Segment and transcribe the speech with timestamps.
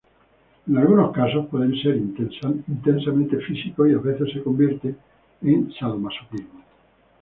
[0.67, 4.97] En algunos casos pueden ser intensamente físicos, y a veces se convierten
[5.43, 6.63] en sadomasoquismo.